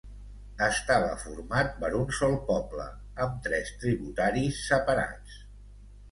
[0.67, 2.85] Estava format per un sol poble,
[3.25, 5.37] amb tres tributaris separats.